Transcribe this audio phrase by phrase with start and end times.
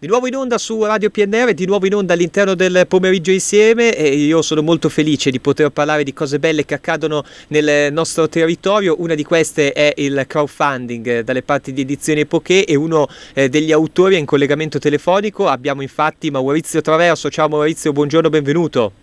[0.00, 3.94] Di nuovo in onda su Radio PNR, di nuovo in onda all'interno del pomeriggio insieme
[3.94, 8.26] e io sono molto felice di poter parlare di cose belle che accadono nel nostro
[8.26, 8.94] territorio.
[8.98, 13.72] Una di queste è il crowdfunding dalle parti di Edizioni Epoche e uno eh, degli
[13.72, 15.46] autori è in collegamento telefonico.
[15.46, 17.28] Abbiamo infatti Maurizio Traverso.
[17.28, 18.99] Ciao Maurizio, buongiorno, benvenuto.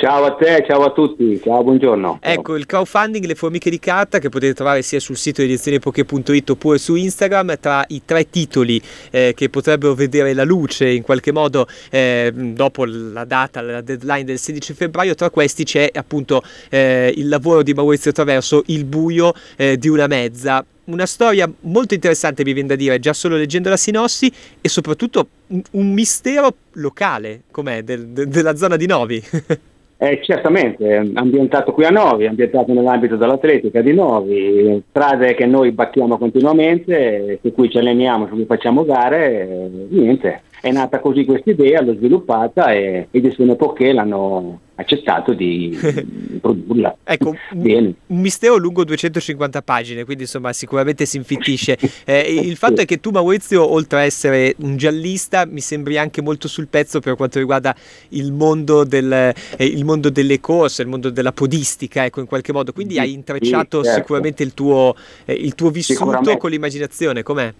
[0.00, 2.20] Ciao a te, ciao a tutti, ciao, buongiorno.
[2.22, 6.78] Ecco, il crowdfunding Le Formiche di Carta che potete trovare sia sul sito edizionepoche.it oppure
[6.78, 8.80] su Instagram, tra i tre titoli
[9.10, 14.24] eh, che potrebbero vedere la luce in qualche modo eh, dopo la data, la deadline
[14.24, 19.34] del 16 febbraio, tra questi c'è appunto eh, il lavoro di Maurizio Traverso, Il buio
[19.56, 23.68] eh, di una mezza una storia molto interessante, mi viene da dire, già solo leggendo
[23.68, 29.22] la sinossi, e soprattutto un, un mistero locale, com'è, del, de, della zona di Novi.
[30.02, 36.16] Eh, certamente, ambientato qui a Novi, ambientato nell'ambito dell'atletica di Novi, strade che noi battiamo
[36.16, 41.82] continuamente, su cui ci alleniamo, su cui facciamo gare, niente, è nata così questa idea,
[41.82, 45.78] l'ho sviluppata e, e Sune Poché l'hanno accettato di
[46.40, 46.96] produrla.
[47.04, 51.78] ecco, un, un mistero lungo 250 pagine, quindi insomma sicuramente si infittisce.
[52.04, 56.22] Eh, il fatto è che tu Maurizio, oltre a essere un giallista, mi sembri anche
[56.22, 57.74] molto sul pezzo per quanto riguarda
[58.10, 62.52] il mondo, del, eh, il mondo delle corse, il mondo della podistica, ecco in qualche
[62.52, 64.00] modo, quindi hai intrecciato sì, certo.
[64.00, 67.52] sicuramente il tuo, eh, il tuo vissuto con l'immaginazione, com'è?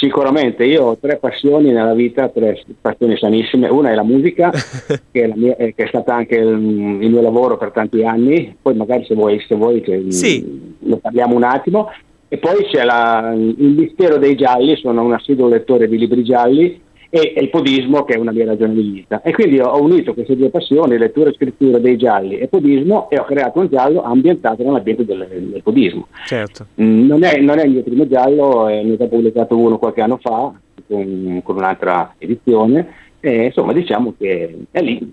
[0.00, 3.68] Sicuramente, io ho tre passioni nella vita, tre passioni sanissime.
[3.68, 4.50] Una è la musica,
[5.12, 8.74] che, è, mia, che è, stata anche il, il, mio lavoro per tanti anni, poi
[8.76, 10.74] magari se vuoi, se vuoi sì.
[10.78, 11.90] ne parliamo un attimo.
[12.28, 16.80] E poi c'è la, il mistero dei gialli, sono un assiduo lettore di libri gialli
[17.10, 19.20] e, e, il podismo che è una mia ragione di vita.
[19.22, 23.18] E quindi ho unito queste due passioni, lettura e scrittura dei gialli e podismo e
[23.18, 26.06] ho creato un giallo ambientato nell'ambiente del, del podismo.
[26.24, 26.66] Certo.
[26.80, 30.00] Mm, non, è, non, è, il mio primo giallo, eh, ne ho pubblicato uno qualche
[30.00, 30.52] anno fa
[30.86, 34.98] con, con un'altra edizione eh, insomma, diciamo che è lì.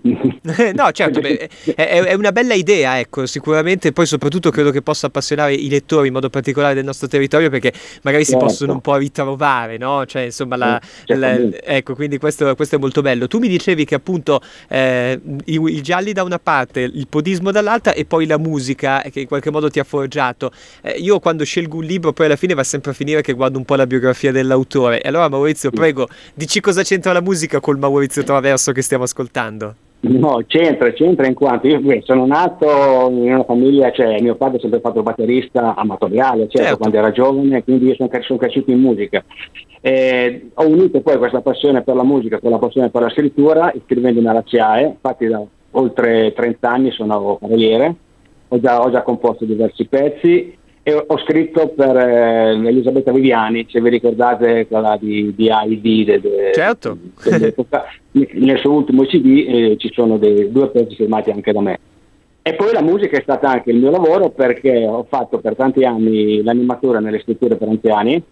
[0.74, 3.92] no, certo, beh, è, è, una bella idea, ecco, sicuramente.
[3.92, 7.70] Poi, soprattutto, credo che possa appassionare i lettori in modo particolare del nostro territorio perché
[8.02, 8.40] magari certo.
[8.40, 10.06] si possono un po' ritrovare, no?
[10.06, 13.26] Cioè, insomma, la, la, ecco, quindi questo, questo, è molto bello.
[13.26, 17.92] Tu mi dicevi che appunto eh, i, i, gialli da una parte, il podismo dall'altra
[17.92, 20.50] e poi la musica che in qualche modo ti ha forgiato.
[20.80, 23.58] Eh, io quando scelgo un libro, poi alla fine va sempre a finire che guardo
[23.58, 25.02] un po' la biografia dell'autore.
[25.02, 27.97] E allora, Maurizio, prego, dici cosa c'entra la musica col Maurizio.
[27.98, 29.74] Maurizio Traverso che stiamo ascoltando?
[30.00, 34.58] No, c'entra, c'entra in quanto io beh, sono nato in una famiglia, cioè mio padre
[34.58, 36.76] ha sempre fatto batterista amatoriale, certo, certo.
[36.76, 39.24] quando era giovane, quindi io sono, sono cresciuto in musica.
[39.80, 43.72] Eh, ho unito poi questa passione per la musica con la passione per la scrittura,
[43.74, 47.94] iscrivendomi alla CIAE, infatti da oltre 30 anni sono carriere,
[48.46, 50.57] ho già, ho già composto diversi pezzi
[50.88, 56.04] e ho scritto per eh, Elisabetta Viviani, se vi ricordate quella di, di AID.
[56.04, 56.96] De, de, certo.
[57.22, 57.54] De,
[58.32, 61.78] nel suo ultimo CD eh, ci sono dei, due pezzi firmati anche da me.
[62.40, 65.84] E poi la musica è stata anche il mio lavoro perché ho fatto per tanti
[65.84, 68.22] anni l'animatore nelle strutture per anziani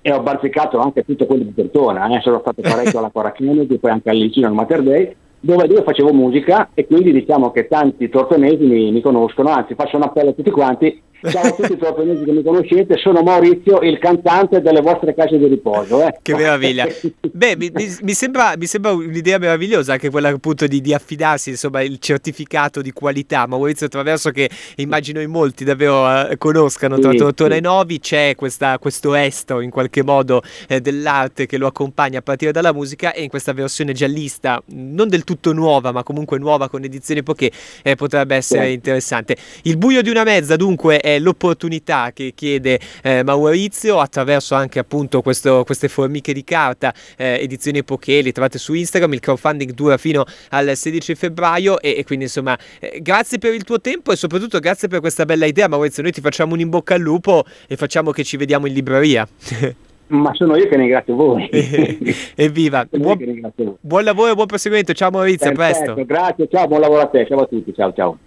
[0.00, 2.22] e ho bazzicato anche tutto quello di Tortona, eh.
[2.22, 5.82] sono stato parecchio alla Cora Kennedy, poi anche al Licino al Mater Day, dove io
[5.82, 10.30] facevo musica e quindi diciamo che tanti tortonesi mi, mi conoscono, anzi faccio un appello
[10.30, 14.62] a tutti quanti Ciao a tutti i tortonesi che mi conoscete, sono Maurizio, il cantante
[14.62, 16.06] delle vostre case di riposo.
[16.06, 16.18] Eh.
[16.22, 16.86] Che meraviglia!
[17.20, 21.82] Beh, mi, mi, sembra, mi, sembra, un'idea meravigliosa anche quella appunto di, di, affidarsi, insomma,
[21.82, 23.46] il certificato di qualità.
[23.46, 27.58] Maurizio attraverso che immagino in molti davvero eh, conoscano tra sì, Tortona sì.
[27.58, 32.22] e Novi, c'è questa, questo estro in qualche modo eh, dell'arte che lo accompagna a
[32.22, 36.70] partire dalla musica e in questa versione giallista, non del tutto nuova, ma comunque nuova
[36.70, 37.50] con edizioni poche,
[37.82, 38.72] eh, potrebbe essere sì.
[38.72, 39.36] interessante.
[39.64, 44.78] Il buio di una mezza dunque è è l'opportunità che chiede eh, Maurizio attraverso anche
[44.78, 49.72] appunto questo, queste formiche di carta, eh, edizioni epoche, li trovate su Instagram, il crowdfunding
[49.72, 54.12] dura fino al 16 febbraio e, e quindi insomma eh, grazie per il tuo tempo
[54.12, 57.00] e soprattutto grazie per questa bella idea Maurizio, noi ti facciamo un in bocca al
[57.00, 59.26] lupo e facciamo che ci vediamo in libreria.
[60.10, 61.48] Ma sono io che ringrazio voi.
[62.34, 62.84] Evviva!
[62.90, 64.92] Buon, buon lavoro e buon proseguimento.
[64.92, 66.04] Ciao Maurizio, Perfetto, a presto.
[66.04, 67.26] Grazie, ciao, buon lavoro a te.
[67.28, 67.72] Ciao a tutti.
[67.72, 68.18] Ciao, ciao.